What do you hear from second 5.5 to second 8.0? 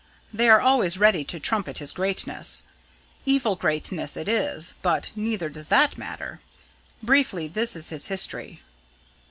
that matter. Briefly, this is